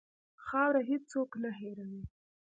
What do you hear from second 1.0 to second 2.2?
څوک نه هېروي.